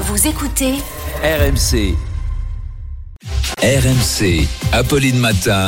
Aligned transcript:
Vous 0.00 0.26
écoutez 0.26 0.74
RMC. 1.22 1.94
RMC. 3.62 4.46
Apolline 4.72 5.18
Matin. 5.18 5.66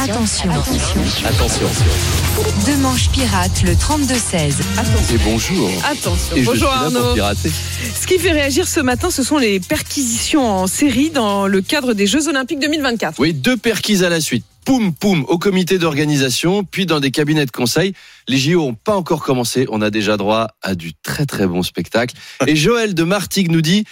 Attention. 0.00 0.50
Attention. 1.26 1.66
Deux 2.66 2.76
manches 2.78 3.08
pirates, 3.10 3.62
le 3.64 3.72
32-16. 3.72 4.54
Et 5.14 5.18
bonjour. 5.24 5.70
Attention. 5.90 6.36
Et 6.36 6.40
je 6.40 6.46
Bonjour 6.46 6.54
suis 6.54 6.78
là 6.84 6.90
pour 6.90 6.96
Arnaud. 7.00 7.14
pirater. 7.14 7.50
Ce 8.00 8.06
qui 8.06 8.18
fait 8.18 8.32
réagir 8.32 8.66
ce 8.68 8.80
matin, 8.80 9.10
ce 9.10 9.22
sont 9.22 9.38
les 9.38 9.60
perquisitions 9.60 10.46
en 10.48 10.66
série 10.66 11.10
dans 11.10 11.46
le 11.46 11.60
cadre 11.60 11.92
des 11.94 12.06
Jeux 12.06 12.28
Olympiques 12.28 12.60
2024. 12.60 13.18
Oui, 13.20 13.32
deux 13.34 13.56
perquises 13.56 14.02
à 14.04 14.08
la 14.08 14.20
suite. 14.20 14.44
Poum, 14.64 14.94
poum, 14.94 15.24
au 15.28 15.38
comité 15.38 15.78
d'organisation, 15.78 16.62
puis 16.64 16.86
dans 16.86 17.00
des 17.00 17.10
cabinets 17.10 17.46
de 17.46 17.50
conseil. 17.50 17.94
Les 18.28 18.38
JO 18.38 18.60
n'ont 18.60 18.74
pas 18.74 18.94
encore 18.94 19.22
commencé. 19.22 19.66
On 19.70 19.82
a 19.82 19.90
déjà 19.90 20.16
droit 20.16 20.48
à 20.62 20.74
du 20.74 20.94
très 20.94 21.26
très 21.26 21.46
bon 21.46 21.62
spectacle. 21.62 22.14
Et 22.46 22.54
Joël 22.54 22.94
de 22.94 23.02
Martigues 23.02 23.50
nous 23.50 23.62
dit 23.62 23.84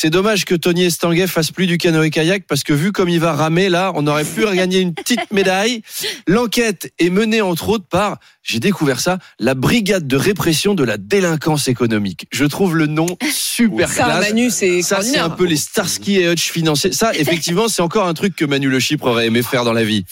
c'est 0.00 0.10
dommage 0.10 0.44
que 0.44 0.54
Tony 0.54 0.84
Estanguet 0.84 1.26
fasse 1.26 1.50
plus 1.50 1.66
du 1.66 1.76
canoë-kayak 1.76 2.46
parce 2.46 2.62
que 2.62 2.72
vu 2.72 2.92
comme 2.92 3.08
il 3.08 3.18
va 3.18 3.32
ramer 3.32 3.68
là, 3.68 3.90
on 3.96 4.06
aurait 4.06 4.24
pu 4.24 4.44
gagner 4.54 4.78
une 4.78 4.94
petite 4.94 5.32
médaille. 5.32 5.82
L'enquête 6.28 6.92
est 7.00 7.10
menée 7.10 7.40
entre 7.40 7.68
autres 7.68 7.88
par, 7.90 8.18
j'ai 8.44 8.60
découvert 8.60 9.00
ça, 9.00 9.18
la 9.40 9.54
brigade 9.54 10.06
de 10.06 10.16
répression 10.16 10.76
de 10.76 10.84
la 10.84 10.98
délinquance 10.98 11.66
économique. 11.66 12.28
Je 12.30 12.44
trouve 12.44 12.76
le 12.76 12.86
nom 12.86 13.08
super 13.28 13.88
Ça, 13.88 14.04
classe. 14.04 14.28
Manu, 14.28 14.50
c'est 14.50 14.82
Ça, 14.82 15.02
c'est 15.02 15.18
un 15.18 15.30
peu 15.30 15.46
les 15.46 15.56
Starsky 15.56 16.20
et 16.20 16.30
Hutch 16.30 16.52
financiers. 16.52 16.92
Ça, 16.92 17.12
effectivement, 17.14 17.66
c'est 17.66 17.82
encore 17.82 18.06
un 18.06 18.14
truc 18.14 18.36
que 18.36 18.44
Manu 18.44 18.68
Le 18.68 18.78
Chypre 18.78 19.06
aurait 19.06 19.26
aimé 19.26 19.42
faire 19.42 19.64
dans 19.64 19.72
la 19.72 19.82
vie. 19.82 20.04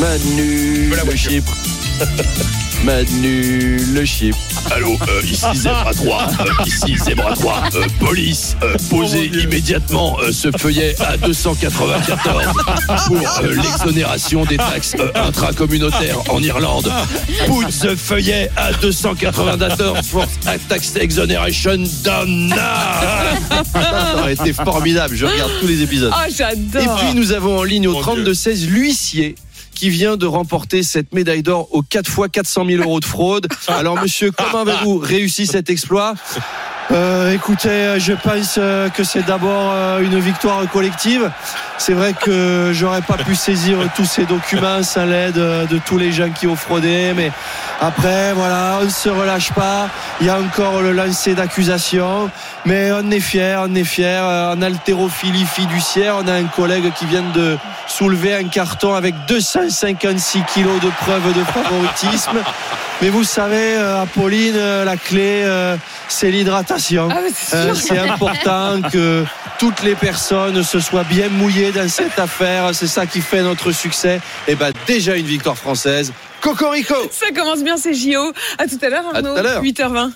Manu 0.00 0.88
Le 0.88 1.14
Chypre. 1.14 1.54
Manu 2.84 3.76
Le 3.94 4.04
Chypre. 4.04 4.36
Allô, 4.72 4.96
euh, 5.08 5.22
ici 5.24 5.44
Zebra 5.54 5.92
3, 5.94 6.26
euh, 6.40 6.44
ici 6.66 6.96
Zebra 6.96 7.32
3, 7.34 7.62
euh, 7.74 7.84
police, 8.00 8.56
euh, 8.62 8.74
posez 8.90 9.26
immédiatement 9.26 10.18
euh, 10.20 10.32
ce 10.32 10.50
feuillet 10.56 10.96
à 11.00 11.16
294 11.16 12.44
pour 13.06 13.16
euh, 13.16 13.54
l'exonération 13.54 14.44
des 14.44 14.56
taxes 14.56 14.94
euh, 14.98 15.10
intracommunautaires 15.14 16.18
en 16.30 16.42
Irlande. 16.42 16.90
Put 17.46 17.70
ce 17.70 17.94
feuillet 17.94 18.50
à 18.56 18.72
294 18.72 20.04
for 20.06 20.26
a 20.46 20.58
tax 20.58 20.96
exoneration 20.96 21.84
done 22.02 22.48
now. 22.48 22.56
Ça 23.72 24.16
aurait 24.18 24.34
été 24.34 24.52
formidable. 24.52 25.14
Je 25.14 25.26
regarde 25.26 25.52
tous 25.60 25.66
les 25.68 25.82
épisodes. 25.82 26.12
Ah, 26.14 26.28
Et 26.28 26.32
j'adore. 26.36 26.96
puis 26.98 27.14
nous 27.14 27.30
avons 27.32 27.58
en 27.58 27.64
ligne 27.64 27.86
au 27.86 27.92
Mon 27.92 28.02
32-16 28.02 28.66
l'huissier 28.66 29.34
qui 29.82 29.90
vient 29.90 30.16
de 30.16 30.26
remporter 30.26 30.84
cette 30.84 31.12
médaille 31.12 31.42
d'or 31.42 31.66
aux 31.72 31.82
4 31.82 32.08
fois 32.08 32.28
400 32.28 32.66
000 32.66 32.84
euros 32.84 33.00
de 33.00 33.04
fraude. 33.04 33.48
Alors 33.66 34.00
monsieur, 34.00 34.30
comment 34.30 34.62
avez-vous 34.62 34.98
réussi 34.98 35.44
cet 35.44 35.70
exploit? 35.70 36.14
Euh, 36.92 37.32
écoutez, 37.32 37.94
je 37.98 38.12
pense 38.12 38.56
euh, 38.58 38.90
que 38.90 39.02
c'est 39.02 39.24
d'abord 39.24 39.72
euh, 39.72 40.00
une 40.00 40.18
victoire 40.18 40.68
collective. 40.68 41.30
C'est 41.78 41.94
vrai 41.94 42.12
que 42.12 42.70
j'aurais 42.74 43.00
pas 43.00 43.16
pu 43.16 43.34
saisir 43.34 43.78
tous 43.96 44.04
ces 44.04 44.24
documents 44.26 44.82
sans 44.82 45.06
l'aide 45.06 45.34
de 45.34 45.78
tous 45.86 45.96
les 45.96 46.12
gens 46.12 46.28
qui 46.28 46.46
ont 46.46 46.54
fraudé, 46.54 47.12
mais 47.16 47.32
après, 47.80 48.34
voilà, 48.34 48.78
on 48.82 48.84
ne 48.84 48.90
se 48.90 49.08
relâche 49.08 49.52
pas. 49.52 49.88
Il 50.20 50.26
y 50.26 50.30
a 50.30 50.38
encore 50.38 50.82
le 50.82 50.92
lancer 50.92 51.34
d'accusation, 51.34 52.30
mais 52.66 52.92
on 52.92 53.10
est 53.10 53.20
fier, 53.20 53.64
on 53.66 53.74
est 53.74 53.84
fier. 53.84 54.22
En 54.22 54.60
haltérophilie 54.60 55.46
fiduciaire, 55.46 56.16
on 56.22 56.28
a 56.28 56.34
un 56.34 56.44
collègue 56.44 56.92
qui 56.94 57.06
vient 57.06 57.24
de 57.34 57.56
soulever 57.86 58.34
un 58.34 58.44
carton 58.44 58.94
avec 58.94 59.14
256 59.26 60.42
kilos 60.52 60.80
de 60.80 60.90
preuves 61.00 61.32
de 61.32 61.44
favoritisme. 61.44 62.38
Mais 63.02 63.08
vous 63.08 63.24
savez, 63.24 63.74
euh, 63.74 64.02
Apolline, 64.02 64.54
euh, 64.56 64.84
la 64.84 64.96
clé, 64.96 65.42
euh, 65.44 65.76
c'est 66.08 66.30
l'hydratation. 66.30 67.08
Ah, 67.10 67.18
c'est 67.34 67.98
Euh, 67.98 68.12
important 68.12 68.80
que 68.92 69.24
toutes 69.58 69.82
les 69.82 69.96
personnes 69.96 70.62
se 70.62 70.78
soient 70.78 71.02
bien 71.02 71.28
mouillées 71.28 71.72
dans 71.72 71.88
cette 71.88 72.16
affaire. 72.20 72.70
C'est 72.72 72.86
ça 72.86 73.04
qui 73.06 73.20
fait 73.20 73.42
notre 73.42 73.72
succès. 73.72 74.20
Et 74.46 74.54
ben 74.54 74.70
déjà 74.86 75.16
une 75.16 75.26
victoire 75.26 75.58
française. 75.58 76.12
Cocorico 76.40 76.94
Ça 77.10 77.32
commence 77.34 77.64
bien 77.64 77.76
ces 77.76 77.92
JO. 77.92 78.32
À 78.58 78.66
tout 78.68 78.78
à 78.80 78.88
l'heure, 78.88 79.04
À 79.12 79.20
tout 79.20 79.26
Arnaud. 79.26 79.36
à 79.36 79.42
l'heure. 79.42 79.62
8h20. 79.62 80.12